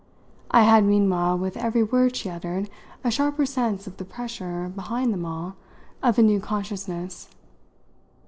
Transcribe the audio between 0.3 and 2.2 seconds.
I had meanwhile with every word